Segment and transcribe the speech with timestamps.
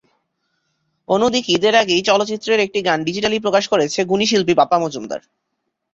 [1.09, 5.21] অন্যদিকে, ঈদের আগেই চলচ্চিত্রের একটি গান ডিজিটালি প্রকাশ করেছেন গুণী শিল্পী বাপ্পা মজুমদার।